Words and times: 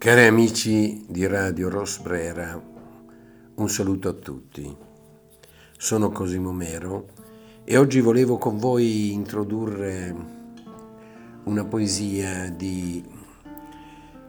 Cari 0.00 0.24
amici 0.24 1.04
di 1.06 1.26
Radio 1.26 1.68
Rosbrera, 1.68 2.58
un 3.56 3.68
saluto 3.68 4.08
a 4.08 4.14
tutti. 4.14 4.74
Sono 5.76 6.10
Cosimo 6.10 6.52
Mero 6.52 7.08
e 7.64 7.76
oggi 7.76 8.00
volevo 8.00 8.38
con 8.38 8.56
voi 8.56 9.12
introdurre 9.12 10.14
una 11.44 11.66
poesia 11.66 12.48
di 12.48 13.04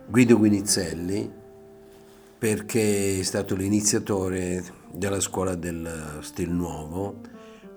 Guido 0.07 0.38
Guinizelli 0.38 1.32
perché 2.38 3.20
è 3.20 3.24
stato 3.24 3.56
l'iniziatore 3.56 4.62
della 4.92 5.22
scuola 5.22 5.56
del 5.56 6.18
Stil 6.20 6.52
Nuovo 6.52 7.22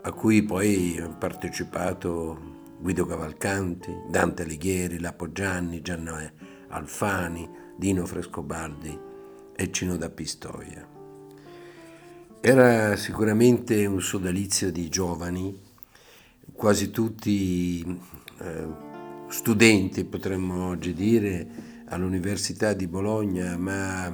a 0.02 0.10
cui 0.10 0.42
poi 0.42 0.96
hanno 0.98 1.16
partecipato 1.16 2.72
Guido 2.80 3.06
Cavalcanti, 3.06 3.96
Dante 4.10 4.42
Alighieri, 4.42 4.98
Lapo 4.98 5.30
Gianni, 5.30 5.80
Gianna 5.80 6.28
Alfani, 6.70 7.62
Dino 7.76 8.06
Frescobaldi 8.06 8.98
e 9.56 9.70
Cino 9.72 9.96
da 9.96 10.10
Pistoia. 10.10 10.86
Era 12.40 12.96
sicuramente 12.96 13.86
un 13.86 14.00
sodalizio 14.00 14.70
di 14.70 14.88
giovani, 14.88 15.58
quasi 16.52 16.90
tutti 16.90 17.82
eh, 18.38 18.66
studenti 19.28 20.04
potremmo 20.04 20.68
oggi 20.68 20.92
dire 20.92 21.46
all'Università 21.86 22.72
di 22.74 22.86
Bologna, 22.86 23.56
ma 23.56 24.12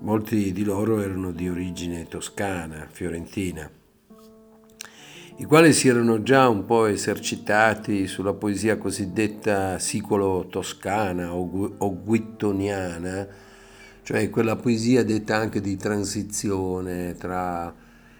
molti 0.00 0.52
di 0.52 0.64
loro 0.64 1.00
erano 1.00 1.32
di 1.32 1.48
origine 1.48 2.06
toscana, 2.08 2.86
fiorentina 2.90 3.70
i 5.36 5.44
quali 5.46 5.72
si 5.72 5.88
erano 5.88 6.22
già 6.22 6.48
un 6.48 6.64
po' 6.64 6.86
esercitati 6.86 8.06
sulla 8.06 8.34
poesia 8.34 8.78
cosiddetta 8.78 9.80
sicolo-toscana 9.80 11.34
o, 11.34 11.74
o 11.76 12.02
guittoniana, 12.02 13.26
cioè 14.04 14.30
quella 14.30 14.54
poesia 14.54 15.02
detta 15.02 15.34
anche 15.34 15.60
di 15.60 15.76
transizione 15.76 17.16
tra 17.16 17.74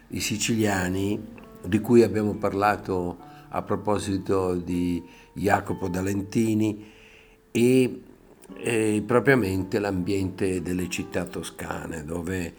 i 0.09 0.19
siciliani, 0.19 1.25
di 1.65 1.79
cui 1.79 2.03
abbiamo 2.03 2.35
parlato 2.35 3.17
a 3.47 3.61
proposito 3.61 4.53
di 4.55 5.01
Jacopo 5.31 5.87
D'Alentini, 5.87 6.91
e, 7.49 8.01
e 8.57 9.03
propriamente 9.05 9.79
l'ambiente 9.79 10.61
delle 10.61 10.89
città 10.89 11.23
toscane, 11.23 12.03
dove 12.03 12.53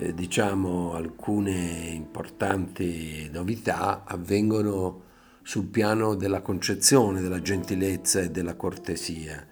eh, 0.00 0.14
diciamo 0.14 0.94
alcune 0.94 1.90
importanti 1.92 3.28
novità 3.30 4.04
avvengono 4.04 5.02
sul 5.42 5.66
piano 5.66 6.14
della 6.14 6.40
concezione 6.40 7.20
della 7.20 7.42
gentilezza 7.42 8.20
e 8.20 8.30
della 8.30 8.54
cortesia, 8.54 9.46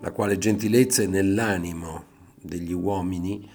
la 0.00 0.10
quale 0.10 0.38
gentilezza 0.38 1.02
è 1.02 1.06
nell'animo 1.06 2.04
degli 2.40 2.72
uomini 2.72 3.46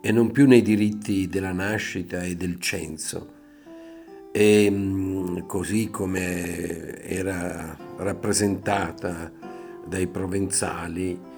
e 0.00 0.12
non 0.12 0.30
più 0.30 0.46
nei 0.46 0.62
diritti 0.62 1.26
della 1.26 1.52
nascita 1.52 2.22
e 2.22 2.36
del 2.36 2.60
censo. 2.60 3.38
E 4.32 4.68
mm, 4.70 5.38
così 5.46 5.90
come 5.90 7.02
era 7.02 7.76
rappresentata 7.96 9.32
dai 9.86 10.06
provenzali 10.06 11.28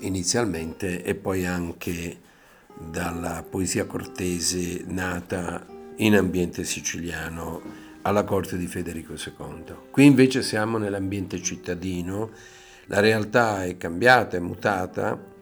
inizialmente 0.00 1.02
e 1.04 1.14
poi 1.14 1.44
anche 1.44 2.32
dalla 2.78 3.44
poesia 3.48 3.86
cortese 3.86 4.84
nata 4.86 5.66
in 5.96 6.16
ambiente 6.16 6.64
siciliano 6.64 7.60
alla 8.02 8.24
corte 8.24 8.56
di 8.56 8.66
Federico 8.66 9.14
II. 9.14 9.74
Qui 9.90 10.04
invece 10.04 10.42
siamo 10.42 10.78
nell'ambiente 10.78 11.40
cittadino, 11.40 12.30
la 12.86 13.00
realtà 13.00 13.64
è 13.64 13.76
cambiata, 13.76 14.36
è 14.36 14.40
mutata 14.40 15.32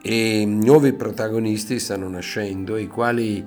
e 0.00 0.44
nuovi 0.46 0.92
protagonisti 0.92 1.78
stanno 1.78 2.08
nascendo, 2.08 2.76
i 2.76 2.86
quali 2.86 3.44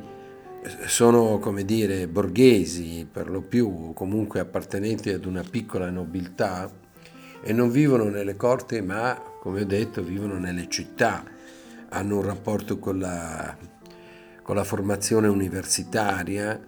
sono, 0.85 1.39
come 1.39 1.63
dire, 1.63 2.07
borghesi 2.07 3.07
per 3.09 3.29
lo 3.29 3.41
più, 3.41 3.93
comunque 3.93 4.39
appartenenti 4.39 5.09
ad 5.09 5.25
una 5.25 5.43
piccola 5.49 5.89
nobiltà 5.89 6.69
e 7.41 7.53
non 7.53 7.71
vivono 7.71 8.09
nelle 8.09 8.35
corti 8.35 8.81
ma, 8.81 9.19
come 9.39 9.61
ho 9.61 9.65
detto, 9.65 10.03
vivono 10.03 10.37
nelle 10.37 10.67
città 10.67 11.23
hanno 11.89 12.17
un 12.17 12.23
rapporto 12.23 12.79
con 12.79 12.99
la, 12.99 13.57
con 14.41 14.55
la 14.55 14.63
formazione 14.63 15.27
universitaria 15.27 16.59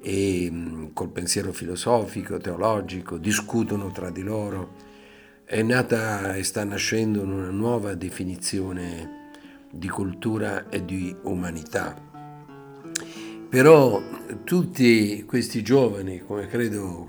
e 0.00 0.48
mm, 0.50 0.86
col 0.92 1.10
pensiero 1.10 1.52
filosofico, 1.52 2.38
teologico, 2.38 3.16
discutono 3.16 3.90
tra 3.90 4.10
di 4.10 4.22
loro. 4.22 4.92
È 5.44 5.62
nata 5.62 6.34
e 6.34 6.42
sta 6.42 6.64
nascendo 6.64 7.22
una 7.22 7.50
nuova 7.50 7.94
definizione 7.94 9.22
di 9.70 9.88
cultura 9.88 10.68
e 10.68 10.84
di 10.84 11.14
umanità. 11.22 11.94
Però 13.48 14.02
tutti 14.44 15.24
questi 15.26 15.62
giovani, 15.62 16.20
come 16.20 16.46
credo 16.48 17.08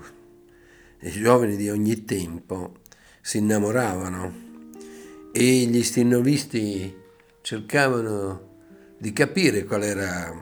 i 1.00 1.10
giovani 1.10 1.56
di 1.56 1.68
ogni 1.68 2.04
tempo, 2.04 2.78
si 3.20 3.38
innamoravano 3.38 4.44
e 5.32 5.42
gli 5.42 5.82
stinnovisti 5.82 7.04
cercavano 7.46 8.54
di 8.98 9.12
capire 9.12 9.62
qual 9.62 9.84
era 9.84 10.34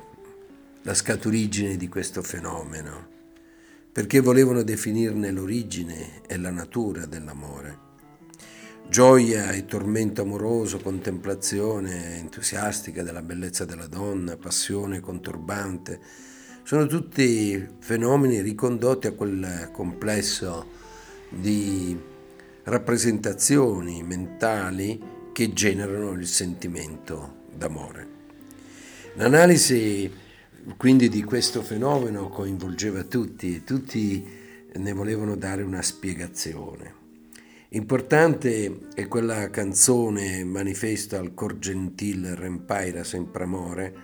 la 0.80 0.94
scaturigine 0.94 1.76
di 1.76 1.86
questo 1.86 2.22
fenomeno, 2.22 3.08
perché 3.92 4.20
volevano 4.20 4.62
definirne 4.62 5.30
l'origine 5.30 6.22
e 6.26 6.38
la 6.38 6.48
natura 6.48 7.04
dell'amore. 7.04 7.78
Gioia 8.88 9.50
e 9.50 9.66
tormento 9.66 10.22
amoroso, 10.22 10.78
contemplazione 10.78 12.16
entusiastica 12.16 13.02
della 13.02 13.20
bellezza 13.20 13.66
della 13.66 13.86
donna, 13.86 14.38
passione 14.38 15.00
conturbante, 15.00 16.00
sono 16.62 16.86
tutti 16.86 17.68
fenomeni 17.80 18.40
ricondotti 18.40 19.08
a 19.08 19.12
quel 19.12 19.68
complesso 19.74 20.68
di 21.28 22.00
rappresentazioni 22.62 24.02
mentali 24.02 25.13
che 25.34 25.52
generano 25.52 26.12
il 26.12 26.28
sentimento 26.28 27.42
d'amore. 27.52 28.08
L'analisi 29.14 30.08
quindi 30.76 31.08
di 31.08 31.24
questo 31.24 31.60
fenomeno 31.62 32.28
coinvolgeva 32.28 33.02
tutti 33.02 33.56
e 33.56 33.64
tutti 33.64 34.24
ne 34.72 34.92
volevano 34.92 35.34
dare 35.34 35.62
una 35.62 35.82
spiegazione. 35.82 37.02
Importante 37.70 38.82
è 38.94 39.08
quella 39.08 39.50
canzone 39.50 40.44
manifesto 40.44 41.16
al 41.16 41.34
cor 41.34 41.58
gentil 41.58 42.36
Rempaira 42.36 43.02
sempre 43.02 43.42
amore, 43.42 43.94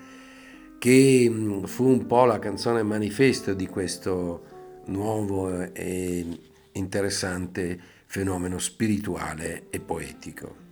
che 0.80 1.28
mm, 1.30 1.62
fu 1.62 1.86
un 1.86 2.06
po' 2.06 2.24
la 2.24 2.40
canzone 2.40 2.82
manifesto 2.82 3.54
di 3.54 3.68
questo 3.68 4.82
nuovo 4.86 5.72
e 5.72 6.26
interessante 6.72 7.78
fenomeno 8.06 8.58
spirituale 8.58 9.66
e 9.70 9.78
poetico. 9.78 10.69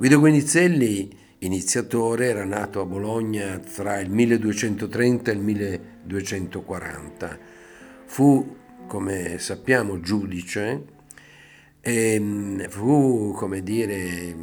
Guido 0.00 0.18
Guinizelli, 0.18 1.14
iniziatore, 1.40 2.28
era 2.28 2.46
nato 2.46 2.80
a 2.80 2.86
Bologna 2.86 3.58
tra 3.58 4.00
il 4.00 4.08
1230 4.08 5.30
e 5.30 5.34
il 5.34 5.40
1240. 5.40 7.38
Fu, 8.06 8.56
come 8.86 9.38
sappiamo, 9.38 10.00
giudice 10.00 10.84
e 11.82 12.18
mm, 12.18 12.60
fu, 12.70 13.34
come 13.36 13.62
dire, 13.62 14.34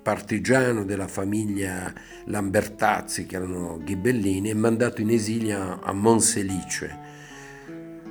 partigiano 0.00 0.84
della 0.84 1.08
famiglia 1.08 1.92
Lambertazzi, 2.26 3.26
che 3.26 3.34
erano 3.34 3.80
ghibellini, 3.82 4.50
e 4.50 4.54
mandato 4.54 5.00
in 5.00 5.10
esilio 5.10 5.80
a 5.82 5.92
Monselice. 5.92 6.98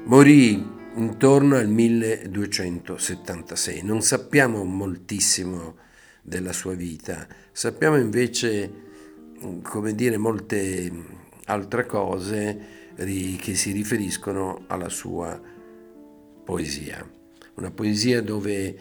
Morì 0.04 0.62
intorno 0.96 1.56
al 1.56 1.70
1276. 1.70 3.84
Non 3.84 4.02
sappiamo 4.02 4.66
moltissimo 4.66 5.80
della 6.24 6.54
sua 6.54 6.74
vita. 6.74 7.28
Sappiamo 7.52 7.98
invece, 7.98 8.72
come 9.62 9.94
dire, 9.94 10.18
molte 10.18 10.92
altre 11.46 11.86
cose 11.86 12.82
che 12.96 13.56
si 13.56 13.72
riferiscono 13.72 14.64
alla 14.68 14.90
sua 14.90 15.40
poesia. 16.44 17.08
Una 17.56 17.72
poesia 17.72 18.22
dove 18.22 18.78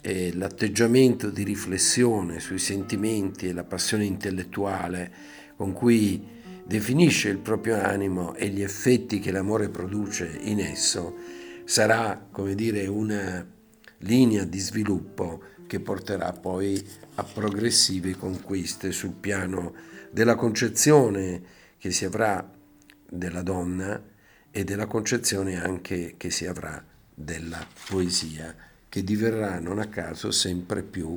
eh, 0.00 0.34
l'atteggiamento 0.34 1.30
di 1.30 1.44
riflessione 1.44 2.40
sui 2.40 2.58
sentimenti 2.58 3.48
e 3.48 3.52
la 3.52 3.64
passione 3.64 4.04
intellettuale 4.04 5.12
con 5.56 5.72
cui 5.72 6.38
definisce 6.64 7.28
il 7.28 7.38
proprio 7.38 7.80
animo 7.80 8.34
e 8.34 8.48
gli 8.48 8.62
effetti 8.62 9.18
che 9.18 9.30
l'amore 9.30 9.68
produce 9.68 10.38
in 10.42 10.60
esso 10.60 11.14
sarà, 11.64 12.28
come 12.30 12.54
dire, 12.54 12.86
una 12.86 13.46
linea 13.98 14.44
di 14.44 14.58
sviluppo 14.58 15.42
che 15.70 15.78
porterà 15.78 16.32
poi 16.32 16.84
a 17.14 17.22
progressive 17.22 18.16
conquiste 18.16 18.90
sul 18.90 19.12
piano 19.12 19.72
della 20.10 20.34
concezione 20.34 21.40
che 21.78 21.92
si 21.92 22.04
avrà 22.04 22.44
della 23.08 23.42
donna 23.42 24.02
e 24.50 24.64
della 24.64 24.86
concezione 24.86 25.62
anche 25.62 26.14
che 26.16 26.32
si 26.32 26.44
avrà 26.44 26.84
della 27.14 27.64
poesia, 27.86 28.52
che 28.88 29.04
diverrà 29.04 29.60
non 29.60 29.78
a 29.78 29.86
caso 29.86 30.32
sempre 30.32 30.82
più 30.82 31.16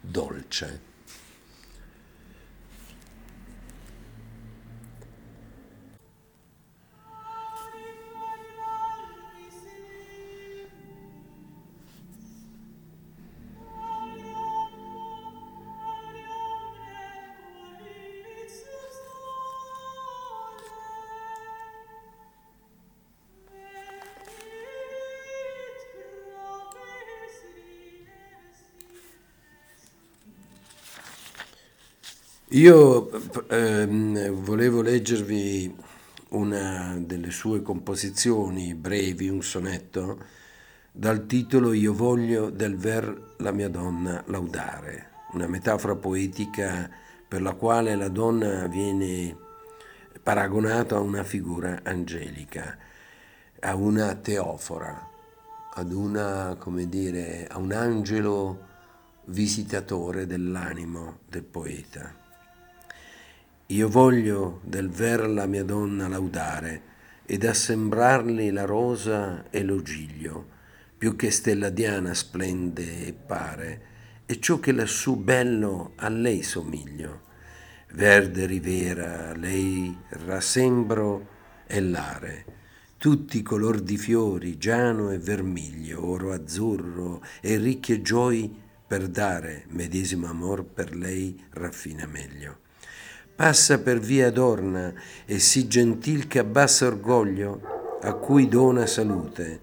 dolce. 0.00 0.91
Io 32.52 33.08
ehm, 33.48 34.28
volevo 34.42 34.82
leggervi 34.82 35.74
una 36.30 36.98
delle 36.98 37.30
sue 37.30 37.62
composizioni 37.62 38.74
brevi, 38.74 39.30
un 39.30 39.42
sonetto, 39.42 40.22
dal 40.92 41.24
titolo 41.24 41.72
Io 41.72 41.94
voglio 41.94 42.50
del 42.50 42.76
ver 42.76 43.36
la 43.38 43.52
mia 43.52 43.70
donna 43.70 44.22
laudare, 44.26 45.12
una 45.32 45.46
metafora 45.46 45.94
poetica 45.94 46.90
per 47.26 47.40
la 47.40 47.54
quale 47.54 47.94
la 47.96 48.08
donna 48.08 48.66
viene 48.66 49.34
paragonata 50.22 50.96
a 50.96 51.00
una 51.00 51.22
figura 51.22 51.80
angelica, 51.82 52.76
a 53.60 53.74
una 53.76 54.14
teofora, 54.16 55.08
ad 55.72 55.90
una, 55.90 56.56
come 56.58 56.86
dire, 56.86 57.46
a 57.46 57.56
un 57.56 57.72
angelo 57.72 58.68
visitatore 59.24 60.26
dell'animo 60.26 61.20
del 61.30 61.44
poeta. 61.44 62.21
Io 63.72 63.88
voglio 63.88 64.60
del 64.64 64.90
ver 64.90 65.26
la 65.26 65.46
mia 65.46 65.64
donna 65.64 66.06
laudare 66.06 66.82
ed 67.24 67.42
assembrarli 67.42 68.50
la 68.50 68.66
rosa 68.66 69.48
e 69.48 69.62
lo 69.62 69.80
giglio, 69.80 70.46
più 70.98 71.16
che 71.16 71.30
stella 71.30 71.70
diana 71.70 72.12
splende 72.12 73.06
e 73.06 73.14
pare, 73.14 73.82
e 74.26 74.38
ciò 74.40 74.60
che 74.60 74.72
lassù 74.72 75.16
bello 75.16 75.92
a 75.96 76.10
lei 76.10 76.42
somiglio. 76.42 77.22
Verde 77.94 78.44
rivera, 78.44 79.34
lei 79.34 79.96
rassembro 80.26 81.28
e 81.66 81.80
l'are, 81.80 82.44
tutti 82.98 83.40
color 83.40 83.80
di 83.80 83.96
fiori, 83.96 84.58
giano 84.58 85.10
e 85.12 85.18
vermiglio, 85.18 86.06
oro 86.06 86.34
azzurro 86.34 87.24
e 87.40 87.56
ricche 87.56 88.02
gioi 88.02 88.54
per 88.86 89.08
dare 89.08 89.64
medesimo 89.68 90.26
amor 90.26 90.62
per 90.62 90.94
lei 90.94 91.42
raffina 91.52 92.04
meglio 92.04 92.58
passa 93.42 93.80
per 93.80 93.98
via 93.98 94.28
adorna 94.28 94.94
e 95.26 95.40
sì 95.40 95.66
gentil 95.66 96.28
che 96.28 96.38
abbassa 96.38 96.86
orgoglio 96.86 97.98
a 98.00 98.12
cui 98.12 98.46
dona 98.46 98.86
salute 98.86 99.60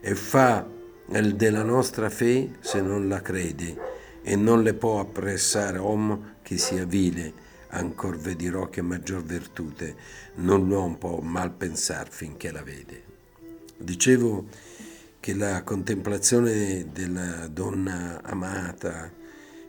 e 0.00 0.16
fa 0.16 0.68
il 1.08 1.36
della 1.36 1.62
nostra 1.62 2.10
fe 2.10 2.56
se 2.58 2.80
non 2.80 3.06
la 3.06 3.22
crede 3.22 3.76
e 4.24 4.34
non 4.34 4.64
le 4.64 4.74
può 4.74 4.98
appressare 4.98 5.78
om 5.78 6.38
che 6.42 6.58
sia 6.58 6.84
vile 6.84 7.32
ancor 7.68 8.18
vedirò 8.18 8.68
che 8.68 8.82
maggior 8.82 9.22
virtute 9.22 9.94
non 10.38 10.66
l'uomo 10.66 10.96
può 10.96 11.20
mal 11.20 11.52
pensar 11.52 12.08
finché 12.10 12.50
la 12.50 12.64
vede. 12.64 13.04
Dicevo 13.76 14.46
che 15.20 15.32
la 15.34 15.62
contemplazione 15.62 16.88
della 16.92 17.46
donna 17.46 18.20
amata 18.24 19.12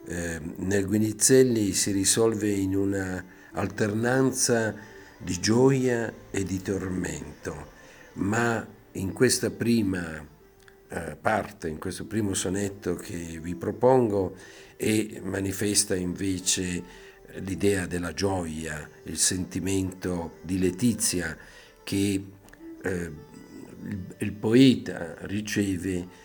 eh, 0.06 0.40
nel 0.56 0.86
Guinizelli 0.86 1.72
si 1.72 1.92
risolve 1.92 2.48
in 2.50 2.74
una 2.74 3.42
alternanza 3.54 4.74
di 5.18 5.38
gioia 5.40 6.12
e 6.30 6.44
di 6.44 6.60
tormento, 6.62 7.72
ma 8.14 8.66
in 8.92 9.12
questa 9.12 9.50
prima 9.50 10.24
eh, 10.88 11.16
parte, 11.20 11.68
in 11.68 11.78
questo 11.78 12.04
primo 12.04 12.34
sonetto 12.34 12.94
che 12.94 13.38
vi 13.40 13.54
propongo, 13.54 14.36
e 14.76 15.20
manifesta 15.22 15.94
invece 15.94 17.02
l'idea 17.38 17.86
della 17.86 18.12
gioia, 18.12 18.88
il 19.04 19.18
sentimento 19.18 20.38
di 20.42 20.58
letizia 20.58 21.36
che 21.82 22.24
eh, 22.82 23.10
il, 23.82 24.14
il 24.18 24.32
poeta 24.32 25.16
riceve 25.22 26.22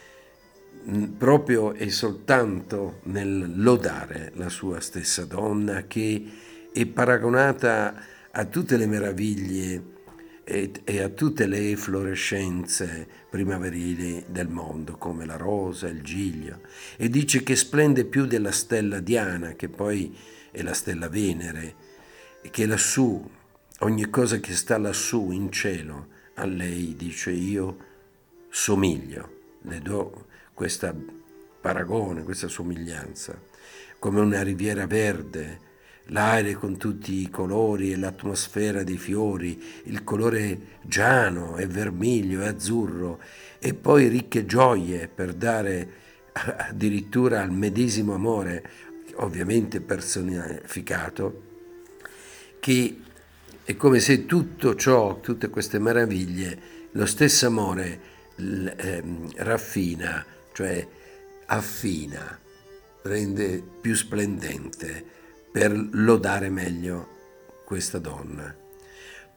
proprio 1.18 1.74
e 1.74 1.90
soltanto 1.90 3.02
nel 3.04 3.62
lodare 3.62 4.31
la 4.36 4.50
sua 4.50 4.80
stessa 4.80 5.26
donna 5.26 5.86
che 5.88 6.26
è 6.71 6.86
paragonata 6.86 8.06
a 8.31 8.45
tutte 8.45 8.77
le 8.77 8.86
meraviglie 8.86 9.98
e, 10.44 10.71
e, 10.83 11.01
a 11.01 11.10
tutte 11.10 11.45
le 11.45 11.71
efflorescenze 11.71 13.07
primaverili 13.30 14.25
del 14.27 14.48
mondo, 14.48 14.98
come 14.98 15.25
la 15.25 15.36
rosa, 15.36 15.88
il 15.88 16.01
giglio, 16.01 16.62
e 16.98 17.10
dice 17.10 17.44
che 17.44 17.56
splende 17.56 18.06
più 18.06 18.25
della 18.25 18.51
stella 18.51 19.00
Diana, 19.00 19.54
che 19.54 19.69
poi 19.69 20.16
è 20.51 20.62
la 20.62 20.74
stella 20.74 21.07
Venere, 21.07 21.75
e 22.42 22.50
che 22.50 22.66
lassù, 22.66 23.30
ogni 23.80 24.10
cosa 24.10 24.39
che 24.39 24.54
sta 24.54 24.77
lassù 24.77 25.30
in 25.31 25.51
cielo, 25.51 26.07
a 26.36 26.45
lei 26.45 26.95
dice 26.95 27.31
io 27.31 27.77
somiglio, 28.50 29.38
le 29.63 29.80
do 29.81 30.25
questa 30.54 30.95
paragone, 31.62 32.24
questa 32.24 32.48
somiglianza, 32.48 33.39
come 34.00 34.19
una 34.19 34.42
riviera 34.42 34.88
verde, 34.88 35.68
l'aria 36.09 36.57
con 36.57 36.77
tutti 36.77 37.21
i 37.21 37.29
colori 37.29 37.91
e 37.91 37.97
l'atmosfera 37.97 38.83
dei 38.83 38.97
fiori, 38.97 39.61
il 39.85 40.03
colore 40.03 40.77
giano 40.81 41.57
e 41.57 41.67
vermiglio 41.67 42.41
e 42.41 42.47
azzurro, 42.47 43.19
e 43.59 43.73
poi 43.73 44.07
ricche 44.07 44.45
gioie 44.45 45.07
per 45.07 45.33
dare 45.33 45.91
addirittura 46.33 47.41
al 47.41 47.51
medesimo 47.51 48.13
amore, 48.13 48.63
ovviamente 49.15 49.81
personificato, 49.81 51.47
che 52.59 53.00
è 53.63 53.75
come 53.75 54.00
se 54.00 54.25
tutto 54.25 54.75
ciò, 54.75 55.19
tutte 55.19 55.50
queste 55.50 55.79
meraviglie, 55.79 56.77
lo 56.91 57.06
stesso 57.06 57.45
amore 57.47 58.00
eh, 58.35 59.03
raffina, 59.35 60.25
cioè 60.53 60.88
affina, 61.45 62.39
rende 63.03 63.63
più 63.81 63.95
splendente 63.95 65.17
per 65.51 65.71
lodare 65.91 66.49
meglio 66.49 67.18
questa 67.65 67.97
donna. 67.99 68.56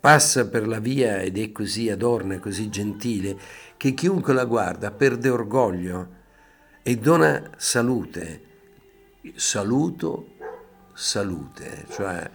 Passa 0.01 0.49
per 0.49 0.67
la 0.67 0.81
via 0.81 1.21
ed 1.21 1.39
è 1.39 1.53
così 1.53 1.89
adorna, 1.89 2.39
così 2.39 2.69
gentile, 2.69 3.39
che 3.77 3.95
chiunque 3.95 4.33
la 4.33 4.45
guarda 4.45 4.91
perde 4.91 5.29
orgoglio 5.29 6.09
e 6.83 6.97
dona 6.97 7.51
salute. 7.57 8.51
Saluto, 9.35 10.35
salute, 10.93 11.87
cioè 11.91 12.29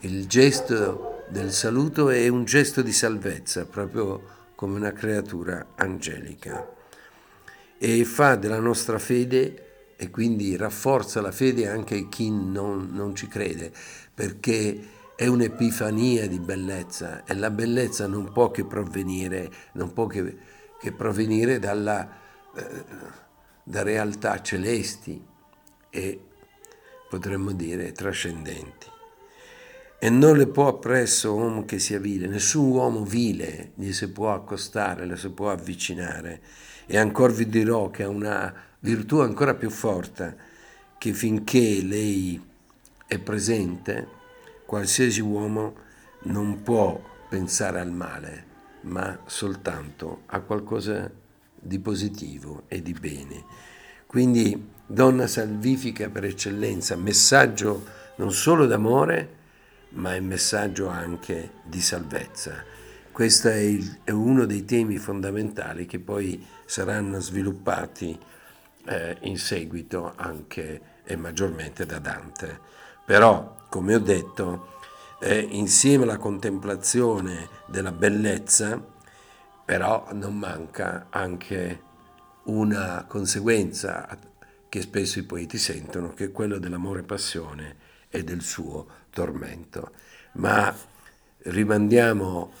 il 0.00 0.26
gesto 0.26 1.24
del 1.28 1.52
saluto 1.52 2.08
è 2.08 2.28
un 2.28 2.44
gesto 2.44 2.82
di 2.82 2.92
salvezza, 2.92 3.66
proprio 3.66 4.22
come 4.54 4.76
una 4.76 4.92
creatura 4.92 5.72
angelica. 5.76 6.66
E 7.78 8.04
fa 8.04 8.36
della 8.36 8.60
nostra 8.60 8.98
fede 8.98 9.71
e 10.02 10.10
quindi 10.10 10.56
rafforza 10.56 11.20
la 11.20 11.30
fede 11.30 11.68
anche 11.68 12.08
chi 12.08 12.28
non, 12.28 12.88
non 12.90 13.14
ci 13.14 13.28
crede, 13.28 13.70
perché 14.12 14.88
è 15.14 15.28
un'epifania 15.28 16.26
di 16.26 16.40
bellezza 16.40 17.22
e 17.22 17.36
la 17.36 17.50
bellezza 17.50 18.08
non 18.08 18.32
può 18.32 18.50
che 18.50 18.64
provenire, 18.64 19.48
può 19.94 20.08
che, 20.08 20.36
che 20.80 20.90
provenire 20.90 21.60
dalla, 21.60 22.18
eh, 22.52 22.84
da 23.62 23.84
realtà 23.84 24.42
celesti 24.42 25.24
e 25.88 26.20
potremmo 27.08 27.52
dire 27.52 27.92
trascendenti. 27.92 28.88
E 30.00 30.10
non 30.10 30.36
le 30.36 30.48
può 30.48 30.66
appresso 30.66 31.32
uomo 31.34 31.64
che 31.64 31.78
sia 31.78 32.00
vile, 32.00 32.26
nessun 32.26 32.70
uomo 32.70 33.04
vile 33.04 33.70
gli 33.76 33.92
si 33.92 34.10
può 34.10 34.34
accostare, 34.34 35.06
le 35.06 35.16
si 35.16 35.30
può 35.30 35.52
avvicinare. 35.52 36.40
E 36.86 36.98
ancora 36.98 37.32
vi 37.32 37.46
dirò 37.46 37.88
che 37.90 38.02
ha 38.02 38.08
una 38.08 38.70
virtù 38.82 39.18
ancora 39.18 39.54
più 39.54 39.70
forte 39.70 40.50
che 40.98 41.12
finché 41.12 41.82
lei 41.82 42.40
è 43.06 43.18
presente, 43.18 44.06
qualsiasi 44.64 45.20
uomo 45.20 45.74
non 46.24 46.62
può 46.62 47.00
pensare 47.28 47.80
al 47.80 47.90
male, 47.90 48.46
ma 48.82 49.18
soltanto 49.26 50.22
a 50.26 50.40
qualcosa 50.40 51.10
di 51.54 51.78
positivo 51.78 52.64
e 52.68 52.82
di 52.82 52.92
bene. 52.92 53.44
Quindi 54.06 54.70
donna 54.86 55.26
salvifica 55.26 56.08
per 56.08 56.24
eccellenza, 56.24 56.96
messaggio 56.96 57.84
non 58.16 58.32
solo 58.32 58.66
d'amore, 58.66 59.40
ma 59.90 60.14
è 60.14 60.20
messaggio 60.20 60.88
anche 60.88 61.52
di 61.64 61.80
salvezza. 61.80 62.64
Questo 63.10 63.48
è, 63.48 63.56
il, 63.56 63.98
è 64.04 64.10
uno 64.10 64.46
dei 64.46 64.64
temi 64.64 64.98
fondamentali 64.98 65.86
che 65.86 65.98
poi 65.98 66.44
saranno 66.64 67.20
sviluppati 67.20 68.18
eh, 68.86 69.16
in 69.22 69.38
seguito 69.38 70.12
anche 70.16 70.80
e 71.04 71.16
maggiormente 71.16 71.86
da 71.86 71.98
Dante. 71.98 72.60
Però, 73.04 73.66
come 73.68 73.94
ho 73.94 73.98
detto, 73.98 74.76
eh, 75.20 75.38
insieme 75.38 76.04
alla 76.04 76.18
contemplazione 76.18 77.48
della 77.66 77.92
bellezza, 77.92 78.82
però 79.64 80.08
non 80.12 80.36
manca 80.36 81.06
anche 81.10 81.90
una 82.44 83.04
conseguenza 83.06 84.08
che 84.68 84.80
spesso 84.80 85.18
i 85.18 85.24
poeti 85.24 85.58
sentono, 85.58 86.12
che 86.14 86.26
è 86.26 86.32
quello 86.32 86.58
dell'amore 86.58 87.02
passione 87.02 87.76
e 88.08 88.24
del 88.24 88.40
suo 88.42 88.86
tormento. 89.10 89.92
Ma 90.34 90.74
rimandiamo 91.44 92.52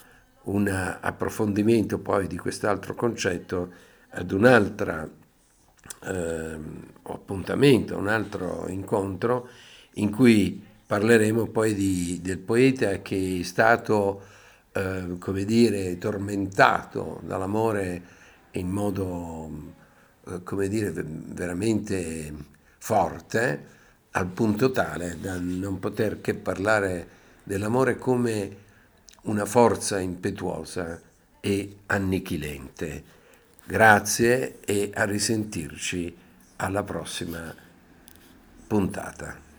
un 0.44 0.68
approfondimento 0.68 1.98
poi 1.98 2.26
di 2.26 2.36
quest'altro 2.36 2.94
concetto 2.94 3.72
ad 4.10 4.30
un 4.30 4.44
altro 4.44 5.20
eh, 6.04 6.58
appuntamento, 7.02 7.96
un 7.96 8.08
altro 8.08 8.66
incontro 8.68 9.48
in 9.94 10.10
cui 10.10 10.62
parleremo 10.86 11.46
poi 11.46 11.74
di, 11.74 12.20
del 12.22 12.38
poeta 12.38 13.00
che 13.00 13.38
è 13.40 13.42
stato, 13.42 14.22
eh, 14.72 15.16
come 15.18 15.44
dire, 15.44 15.98
tormentato 15.98 17.20
dall'amore 17.24 18.02
in 18.52 18.68
modo, 18.68 19.50
eh, 20.28 20.42
come 20.42 20.68
dire, 20.68 20.92
veramente 20.92 22.32
forte, 22.78 23.66
al 24.12 24.26
punto 24.26 24.70
tale 24.70 25.16
da 25.20 25.38
non 25.38 25.78
poter 25.78 26.20
che 26.20 26.34
parlare 26.34 27.20
dell'amore 27.42 27.96
come 27.96 28.56
una 29.22 29.46
forza 29.46 29.98
impetuosa 29.98 31.00
e 31.40 31.76
annichilente. 31.86 33.20
Grazie 33.64 34.58
e 34.64 34.90
a 34.92 35.04
risentirci 35.04 36.16
alla 36.56 36.82
prossima 36.82 37.54
puntata. 38.66 39.51